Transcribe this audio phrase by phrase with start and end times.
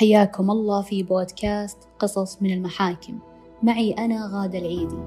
[0.00, 3.18] حياكم الله في بودكاست قصص من المحاكم.
[3.62, 4.98] معي أنا غادة العيدي.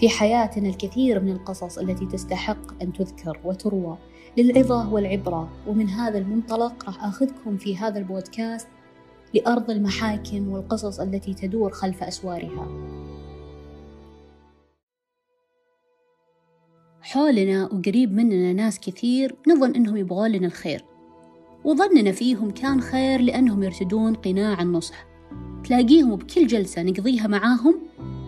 [0.00, 3.98] في حياتنا الكثير من القصص التي تستحق أن تذكر وتروى
[4.36, 8.68] للعظة والعبرة ومن هذا المنطلق راح آخذكم في هذا البودكاست
[9.34, 12.68] لأرض المحاكم والقصص التي تدور خلف أسوارها.
[17.02, 20.93] حولنا وقريب مننا ناس كثير نظن إنهم يبغون لنا الخير.
[21.64, 25.06] وظننا فيهم كان خير لأنهم يرتدون قناع النصح.
[25.64, 27.74] تلاقيهم بكل جلسة نقضيها معاهم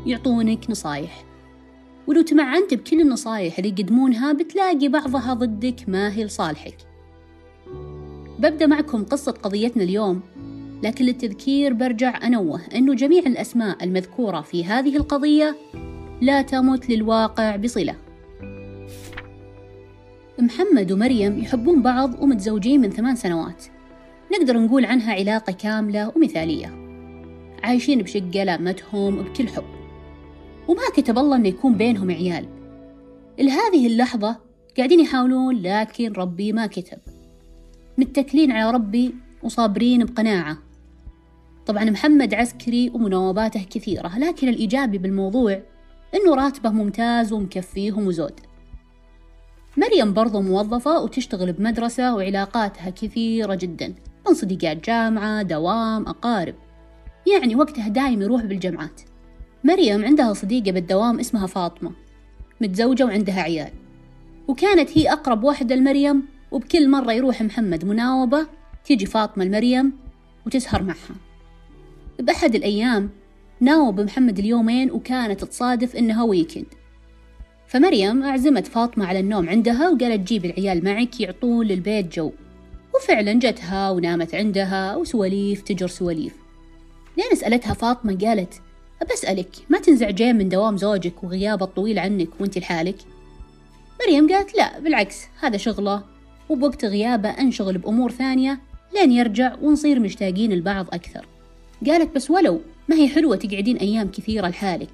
[0.07, 1.25] يعطونك نصايح.
[2.07, 6.77] ولو تمعنت بكل النصايح اللي يقدمونها بتلاقي بعضها ضدك ما هي لصالحك.
[8.39, 10.21] ببدأ معكم قصة قضيتنا اليوم
[10.83, 15.57] لكن للتذكير برجع أنوه أنه جميع الأسماء المذكورة في هذه القضية
[16.23, 18.06] لا تمت للواقع بصلة.
[20.39, 23.65] محمد ومريم يحبون بعض ومتزوجين من ثمان سنوات.
[24.33, 26.67] نقدر نقول عنها علاقة كاملة ومثالية.
[27.63, 29.65] عايشين بشقة لامتهم بكل حب.
[30.69, 32.47] وما كتب الله أنه يكون بينهم عيال.
[33.39, 34.37] لهذه اللحظة
[34.77, 36.99] قاعدين يحاولون لكن ربي ما كتب.
[37.99, 40.59] متكلين على ربي وصابرين بقناعة.
[41.67, 45.63] طبعا محمد عسكري ومناوباته كثيرة لكن الإيجابي بالموضوع
[46.15, 48.41] إنه راتبه ممتاز ومكفيهم وزود
[49.77, 53.95] مريم برضو موظفة وتشتغل بمدرسة وعلاقاتها كثيرة جدا.
[54.29, 56.55] من صديقات جامعة دوام أقارب.
[57.33, 59.01] يعني وقتها دايم يروح بالجمعات
[59.65, 61.93] مريم عندها صديقة بالدوام اسمها فاطمة.
[62.61, 63.71] متزوجة وعندها عيال.
[64.49, 68.47] وكانت هي أقرب واحدة لمريم وبكل مرة يروح محمد مناوبة
[68.85, 69.93] تيجي فاطمة لمريم
[70.47, 71.17] وتسهر معها.
[72.21, 73.11] بأحد الأيام
[73.61, 76.67] ناوب محمد اليومين وكانت تصادف إنها weekend
[77.69, 82.33] فمريم أعزمت فاطمة على النوم عندها وقالت جيب العيال معك يعطون للبيت جو.
[82.95, 86.33] وفعلا جتها ونامت عندها وسواليف تجر سواليف.
[87.17, 88.55] لين سألتها فاطمة قالت
[89.03, 92.97] أبسألك ما تنزعجين من دوام زوجك وغيابه الطويل عنك وأنت لحالك؟
[94.01, 96.05] مريم قالت لا بالعكس هذا شغلة.
[96.49, 98.61] وبوقت غيابه أنشغل بأمور ثانية
[98.95, 101.27] لين يرجع ونصير مشتاقين البعض أكثر.
[101.87, 104.91] قالت بس ولو ما هي حلوة تقعدين أيام كثيرة لحالك.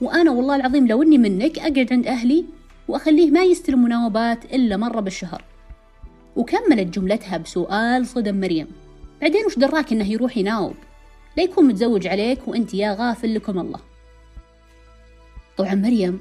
[0.00, 2.44] وأنا والله العظيم لو إني منك أقعد عند أهلي
[2.88, 5.44] وأخليه ما يستلم مناوبات إلا مرة بالشهر.
[6.36, 8.66] وكملت جملتها بسؤال صدم مريم.
[9.20, 10.74] بعدين وش دراك إنه يروح يناوب؟
[11.36, 13.80] لا يكون متزوج عليك وأنت يا غافل لكم الله.
[15.56, 16.20] طبعا مريم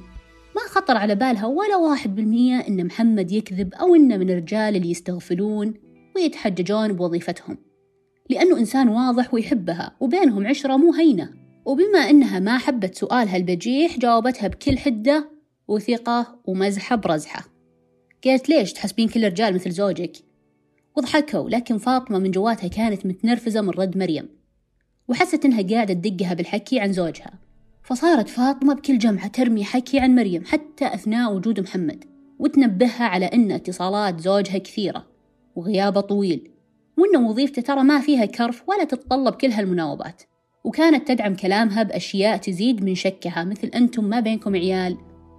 [0.56, 4.92] ما خطر على بالها ولا واحد بالمية إن محمد يكذب أو إنه من الرجال اللي
[4.92, 5.74] يستغفلون
[6.16, 7.57] ويتحججون بوظيفتهم.
[8.30, 11.44] لأنه إنسان واضح ويحبها وبينهم عشرة مو هينة.
[11.66, 15.30] وبما إنها ما حبت سؤالها البجيح جاوبتها بكل حدة
[15.68, 17.46] وثقة ومزحة برزحة.
[18.26, 20.18] قالت ليش تحسبين كل الرجال مثل زوجك؟
[20.98, 24.30] وضحكوا لكن فاطمة من جواتها كانت متنرفزة من رد مريم.
[25.08, 27.34] وحست إنها قاعدة تدقها بالحكي عن زوجها.
[27.84, 32.06] فصارت فاطمة بكل جمعة ترمي حكي عن مريم حتى أثناء وجود محمد.
[32.40, 35.08] وتنبهها على أن اتصالات زوجها كثيرة
[35.56, 36.52] وغيابه طويل
[36.98, 40.22] وأن وظيفته ترى ما فيها كرف ولا تتطلب كل هالمناوبات.
[40.66, 44.98] وكانت تدعم كلامها بأشياء تزيد من شكها مثل أنتم ما بينكم عيال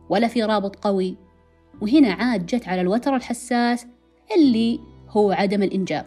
[0.08, 1.16] ولا في رابط قوي.
[1.80, 3.86] وهنا عاد جت على الوتر الحساس
[4.36, 6.06] اللي هو عدم الإنجاب.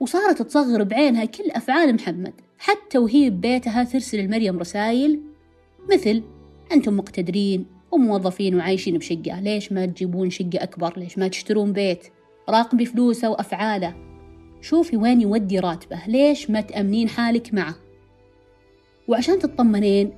[0.00, 5.20] وصارت تصغر بعينها كل أفعال محمد حتى وهي ببيتها ترسل لمريم رسائل
[5.92, 6.22] مثل
[6.72, 12.06] أنتم مقتدرين وموظفين وعايشين بشقة ليش ما تجيبون شقة أكبر؟ ليش ما تشترون بيت؟
[12.48, 13.94] راقبي فلوسه وأفعاله.
[14.60, 17.87] شوفي وين يودي راتبه ليش ما تأمنين حالك معه؟
[19.08, 20.12] وعشان تطمنين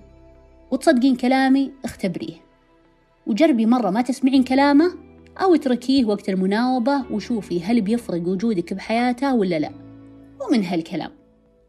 [0.71, 2.35] وتصدقين كلامي اختبريه.
[3.27, 4.93] وجربي مرة ما تسمعين كلامه
[5.43, 9.71] أو اتركيه وقت المناوبة وشوفي هل بيفرق وجودك بحياته ولا لا.
[10.41, 11.11] ومن هالكلام.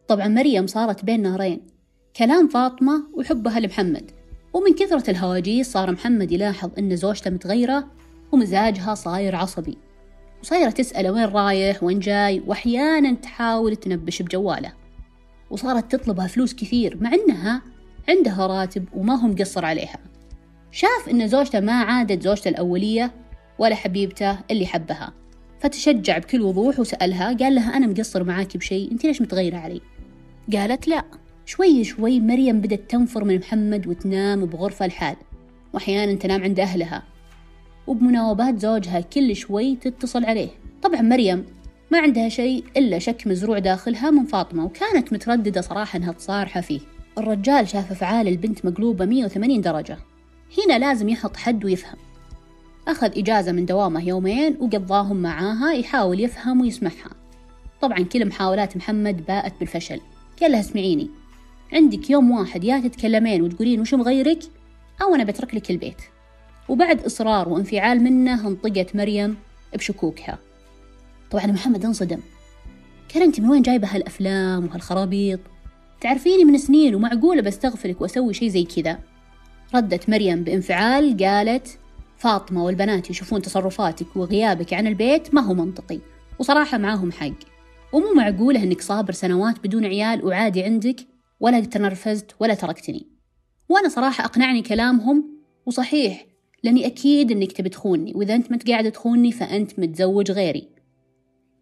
[0.07, 1.61] طبعا مريم صارت بين نارين
[2.17, 4.11] كلام فاطمة وحبها لمحمد.
[4.53, 7.87] ومن كثرة الهواجيس صار محمد يلاحظ إن زوجته متغيرة
[8.31, 9.77] ومزاجها صاير عصبي.
[10.43, 14.80] وصايرة تسأله وين رايح وين جاي وأحيانا تحاول تنبش بجواله.
[15.51, 17.61] وصارت تطلبها فلوس كثير مع إنها
[18.09, 19.99] عندها راتب وما هو مقصر عليها.
[20.71, 23.11] شاف إن زوجته ما عادت زوجته الأولية
[23.59, 25.13] ولا حبيبته اللي حبها.
[25.59, 29.81] فتشجع بكل وضوح وسألها قال لها أنا مقصر معاكي بشيء أنت ليش متغيرة علي؟
[30.53, 31.03] قالت لا
[31.45, 35.15] شوي شوي مريم بدت تنفر من محمد وتنام بغرفة الحال.
[35.73, 37.03] وأحيانا تنام عند أهلها.
[37.87, 40.49] وبمناوبات زوجها كل شوي تتصل عليه.
[40.83, 41.45] طبعا مريم
[41.91, 46.79] ما عندها شيء إلا شك مزروع داخلها من فاطمة وكانت مترددة صراحة إنها تصارحه فيه.
[47.17, 49.97] الرجال شاف أفعال البنت مقلوبة 180 درجة.
[50.57, 51.97] هنا لازم يحط حد ويفهم.
[52.87, 57.09] أخذ إجازة من دوامه يومين وقضاهم معاها يحاول يفهم ويسمعها.
[57.81, 60.01] طبعا كل محاولات محمد باءت بالفشل.
[60.41, 61.09] قال لها اسمعيني.
[61.73, 64.39] عندك يوم واحد يا تتكلمين وتقولين وش مغيرك؟
[65.01, 66.01] أو أنا بترك لك البيت.
[66.69, 69.37] وبعد إصرار وانفعال منه انطقت مريم
[69.73, 70.37] بشكوكها.
[71.31, 72.19] طبعا محمد انصدم.
[73.13, 75.39] قال أنت من وين جايبة هالأفلام وهالخرابيط؟
[76.01, 78.99] تعرفيني من سنين ومعقولة بستغفرك وأسوي شي زي كذا.
[79.75, 81.77] ردت مريم بانفعال قالت
[82.17, 85.99] فاطمة والبنات يشوفون تصرفاتك وغيابك عن البيت ما هو منطقي
[86.39, 87.33] وصراحة معاهم حق.
[87.93, 90.95] ومو معقولة إنك صابر سنوات بدون عيال وعادي عندك
[91.39, 93.07] ولا تنرفزت ولا تركتني.
[93.69, 95.25] وأنا صراحة أقنعني كلامهم
[95.65, 96.25] وصحيح
[96.63, 100.80] لأني أكيد إنك تبي تخوني وإذا أنت مت قاعد تخوني فأنت متزوج غيري.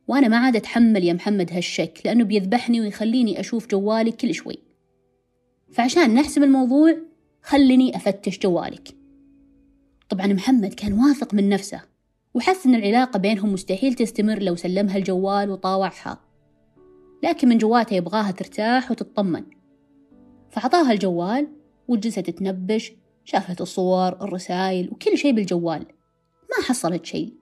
[0.10, 4.58] وأنا ما عاد أتحمل يا محمد هالشك لأنه بيذبحني ويخليني أشوف جوالك كل شوي.
[5.72, 6.98] فعشان نحسم الموضوع
[7.42, 8.90] خلني أفتش جوالك.
[10.10, 11.82] طبعا محمد كان واثق من نفسه
[12.34, 16.20] وحس إن العلاقة بينهم مستحيل تستمر لو سلمها الجوال وطاوعها.
[17.24, 19.44] لكن من جواته يبغاها ترتاح وتطمن.
[20.50, 21.48] فأعطاها الجوال
[21.88, 22.92] وجلست تنبش
[23.26, 25.86] شافت الصور الرسائل وكل شيء بالجوال.
[26.50, 27.34] ما حصلت شيء.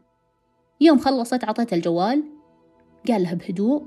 [0.81, 2.36] يوم خلصت عطيتها الجوال
[3.11, 3.83] قال لها بهدوء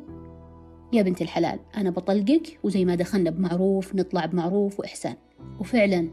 [0.93, 5.15] يا بنت الحلال أنا بطلقك وزي ما دخلنا بمعروف نطلع بمعروف وإحسان.
[5.61, 6.09] وفعلا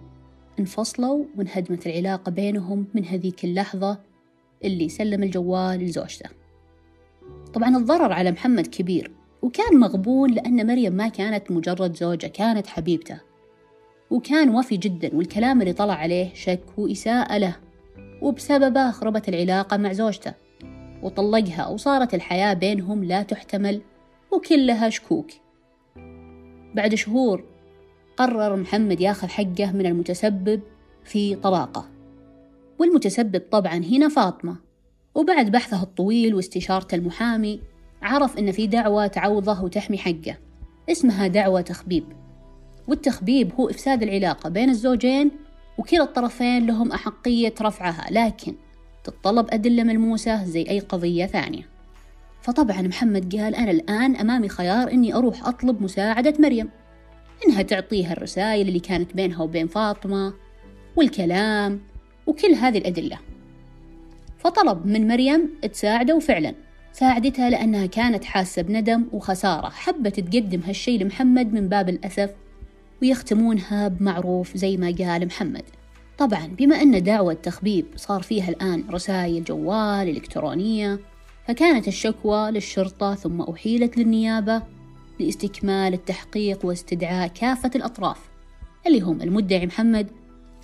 [0.59, 3.99] انفصلوا وانهدمت العلاقة بينهم من هذيك اللحظة
[4.63, 6.29] اللي سلم الجوال لزوجته.
[7.53, 9.11] طبعا الضرر على محمد كبير
[9.41, 13.19] وكان مغبون لأن مريم ما كانت مجرد زوجة كانت حبيبته.
[14.11, 17.55] وكان وفي جدا والكلام اللي طلع عليه شك وإساءة له
[18.21, 20.33] وبسببه خربت العلاقة مع زوجته.
[21.07, 23.81] وطلقها وصارت الحياة بينهم لا تحتمل
[24.31, 25.31] وكلها شكوك.
[26.75, 27.43] بعد شهور
[28.17, 30.61] قرر محمد ياخذ حقه من المتسبب
[31.03, 31.89] في طلاقه
[32.79, 34.55] والمتسبب طبعا هنا فاطمة.
[35.15, 37.61] وبعد بحثه الطويل واستشارة المحامي
[38.01, 40.37] عرف إن في دعوة تعوضه وتحمي حقه
[40.91, 42.03] اسمها دعوة تخبيب.
[42.87, 45.31] والتخبيب هو إفساد العلاقة بين الزوجين
[45.77, 48.55] وكلا الطرفين لهم أحقية رفعها لكن
[49.07, 51.63] تتطلب أدلة ملموسة زي أي قضية ثانية.
[52.41, 56.69] فطبعا محمد قال أنا الآن أمامي خيار إني أروح أطلب مساعدة مريم.
[57.45, 60.33] إنها تعطيها الرسائل اللي كانت بينها وبين فاطمة
[60.95, 61.81] والكلام
[62.27, 63.19] وكل هذه الأدلة.
[64.37, 66.53] فطلب من مريم تساعده وفعلا
[66.93, 72.29] ساعدتها لأنها كانت حاسة بندم وخسارة حبت تقدم هالشي لمحمد من باب الأسف
[73.01, 75.63] ويختمونها بمعروف زي ما قال محمد.
[76.17, 80.99] طبعا بما أن دعوة تخبيب صار فيها الآن رسائل جوال إلكترونية
[81.47, 84.61] فكانت الشكوى للشرطة ثم أحيلت للنيابة
[85.19, 88.19] لاستكمال التحقيق واستدعاء كافة الأطراف
[88.87, 90.07] اللي هم المدعي محمد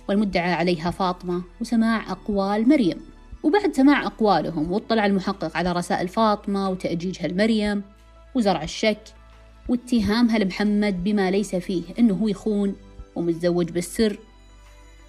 [0.08, 3.00] والمدعى عليها فاطمة وسماع أقوال مريم.
[3.42, 7.82] وبعد سماع أقوالهم واطلع المحقق على رسائل فاطمة وتأجيجها لمريم
[8.34, 9.02] وزرع الشك
[9.68, 12.76] واتهامها لمحمد بما ليس فيه إنه هو يخون
[13.14, 14.18] ومتزوج بالسر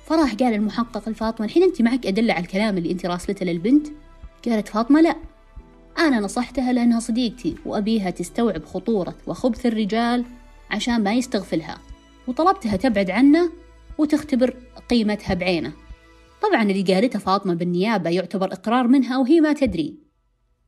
[0.05, 3.87] فراح قال المحقق لفاطمة الحين أنت معك أدلة على الكلام اللي أنت راسلته للبنت؟
[4.45, 5.15] قالت فاطمة لا
[5.97, 10.25] أنا نصحتها لأنها صديقتي وأبيها تستوعب خطورة وخبث الرجال
[10.71, 11.77] عشان ما يستغفلها
[12.27, 13.49] وطلبتها تبعد عنه
[13.97, 14.55] وتختبر
[14.89, 15.73] قيمتها بعينه.
[16.41, 19.95] طبعا اللي قالته فاطمة بالنيابة يعتبر إقرار منها وهي ما تدري.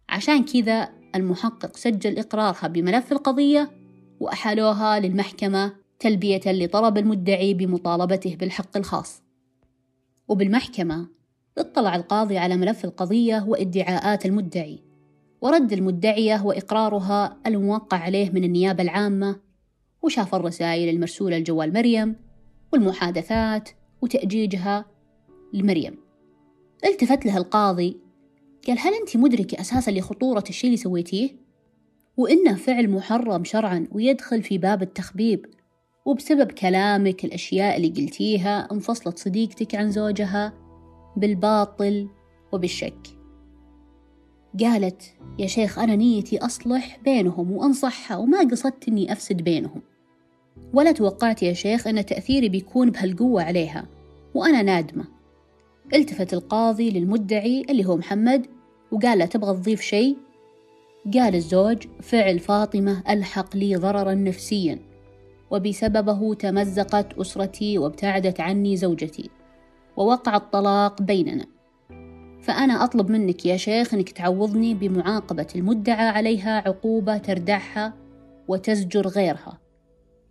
[0.10, 3.72] عشان كذا المحقق سجل إقرارها بملف القضية
[4.20, 9.27] وأحالوها للمحكمة تلبية لطلب المدعي بمطالبته بالحق الخاص.
[10.28, 11.08] وبالمحكمة
[11.58, 14.84] اطلع القاضي على ملف القضية وادعاءات المدعي
[15.42, 19.40] ورد المدعية وإقرارها الموقع عليه من النيابة العامة
[20.02, 22.16] وشاف الرسائل المرسولة لجوال مريم
[22.74, 23.70] والمحادثات
[24.02, 24.86] وتأجيجها
[25.54, 25.98] لمريم
[26.86, 27.98] التفت لها القاضي
[28.68, 31.30] قال هل أنت مدركة أساسا لخطورة الشيء اللي سويتيه؟
[32.18, 35.46] وإنه فعل محرم شرعا ويدخل في باب التخبيب
[36.08, 40.54] وبسبب كلامك الأشياء اللي قلتيها انفصلت صديقتك عن زوجها
[41.18, 42.08] بالباطل
[42.52, 43.08] وبالشك.
[44.60, 45.02] قالت
[45.40, 49.82] يا شيخ أنا نيتي أصلح بينهم وأنصحها وما قصدت إني أفسد بينهم.
[50.74, 53.88] ولا توقعت يا شيخ أن تأثيري بيكون بهالقوة عليها
[54.36, 55.06] وأنا نادمة.
[55.94, 58.48] التفت القاضي للمدعي اللي هو محمد
[58.92, 60.18] وقال له تبغى تضيف شيء؟
[61.14, 64.97] قال الزوج فعل فاطمة ألحق لي ضررا نفسيا.
[65.52, 69.30] وبسببه تمزقت أسرتي وابتعدت عني زوجتي
[69.98, 71.46] ووقع الطلاق بيننا.
[72.42, 77.94] فأنا أطلب منك يا شيخ أنك تعوضني بمعاقبة المدعى عليها عقوبة تردعها
[78.48, 79.60] وتزجر غيرها.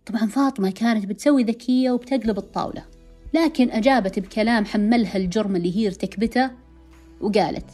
[0.05, 2.85] طبعا فاطمة كانت بتسوي ذكية وبتقلب الطاولة
[3.33, 6.51] لكن أجابت بكلام حملها الجرم اللي هي ارتكبته
[7.21, 7.71] وقالت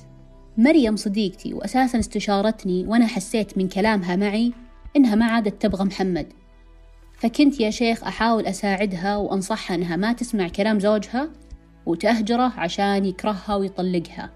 [0.58, 4.54] مريم صديقتي وأساسا استشارتني وأنا حسيت من كلامها معي
[4.96, 6.34] إنها ما عادت تبغى محمد.
[7.24, 11.30] فكنت يا شيخ أحاول أساعدها وأنصحها أنها ما تسمع كلام زوجها
[11.86, 14.32] وتهجره عشان يكرهها ويطلقها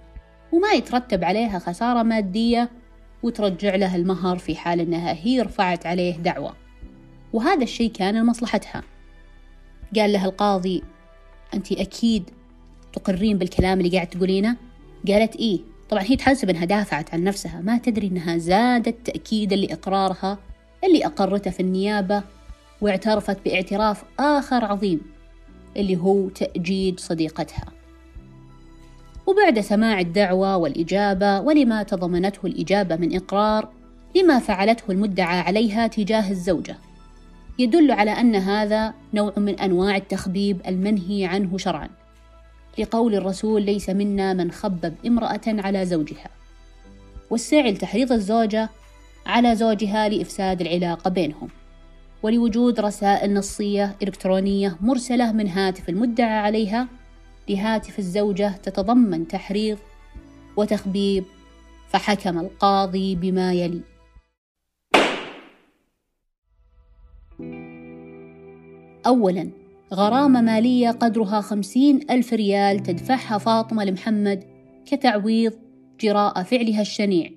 [0.51, 2.69] وما يترتب عليها خسارة مادية
[3.23, 6.53] وترجع له المهر في حال أنها هي رفعت عليه دعوة.
[7.33, 8.83] وهذا الشيء كان لمصلحتها.
[9.95, 10.83] قال لها القاضي
[11.53, 12.29] أنت أكيد
[12.93, 14.57] تقرين بالكلام اللي قاعد تقولينه؟
[15.07, 20.37] قالت إيه طبعا هي تحسب أنها دافعت عن نفسها ما تدري أنها زادت تأكيدا لإقرارها
[20.83, 22.23] اللي أقرته في النيابة
[22.81, 25.01] واعترفت باعتراف آخر عظيم
[25.77, 27.65] اللي هو تأجيد صديقتها.
[29.27, 33.69] وبعد سماع الدعوة والإجابة ولما تضمنته الإجابة من إقرار
[34.15, 36.77] لما فعلته المدعى عليها تجاه الزوجة
[37.59, 41.89] يدل على أن هذا نوع من أنواع التخبيب المنهي عنه شرعا
[42.79, 46.29] لقول الرسول ليس منا من خبب امرأة على زوجها.
[47.29, 48.69] والسعي لتحريض الزوجة
[49.25, 51.49] على زوجها لإفساد العلاقة بينهم.
[52.27, 56.87] ولوجود رسائل نصية إلكترونية مرسلة من هاتف المدعى عليها
[57.49, 59.77] لهاتف الزوجة تتضمن تحريض
[60.57, 61.23] وتخبيب
[61.89, 63.81] فحكم القاضي بما يلي.
[69.05, 69.49] أولا
[69.93, 74.43] غرامة مالية قدرها خمسين ألف ريال تدفعها فاطمة لمحمد
[74.85, 75.53] كتعويض
[75.99, 77.31] جراء فعلها الشنيع.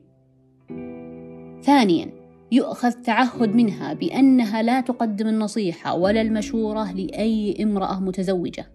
[1.63, 2.20] ثانيا
[2.53, 8.67] يؤخذ تعهد منها بأنها لا تقدم النصيحة ولا المشورة لأي امرأة متزوجة.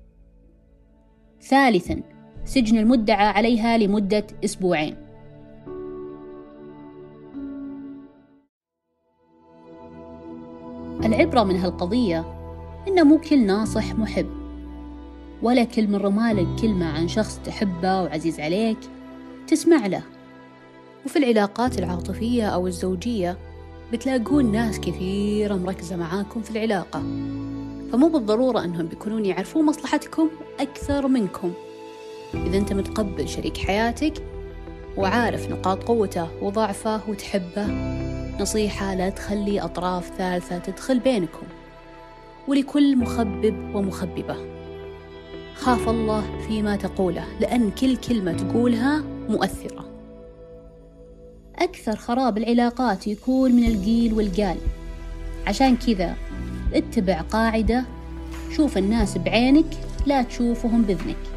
[1.41, 2.01] ثالثا
[2.45, 4.95] سجن المدعى عليها لمدة أسبوعين.
[11.05, 12.25] العبرة من هالقضية
[12.87, 14.29] إن مو كل ناصح محب
[15.41, 18.77] ولا كل من رمالك كلمة عن شخص تحبه وعزيز عليك
[19.47, 20.03] تسمع له.
[21.05, 23.37] وفي العلاقات العاطفية أو الزوجية
[23.93, 26.99] بتلاقون ناس كثيرة مركزة معاكم في العلاقة.
[27.91, 31.53] فمو بالضرورة أنهم بيكونون يعرفون مصلحتكم أكثر منكم.
[32.33, 34.13] إذا أنت متقبل شريك حياتك
[34.97, 37.67] وعارف نقاط قوته وضعفه وتحبه
[38.39, 41.47] نصيحة لا تخلي أطراف ثالثة تدخل بينكم.
[42.47, 44.35] ولكل مخبب ومخببة.
[45.55, 49.84] خاف الله فيما تقوله لأن كل كلمة تقولها مؤثرة.
[51.59, 54.57] أكثر خراب العلاقات يكون من القيل والقال.
[55.47, 56.15] عشان كذا
[56.73, 57.85] اتبع قاعدة
[58.55, 59.65] شوف الناس بعينك
[60.05, 61.34] لا تشوفهم بإذنك.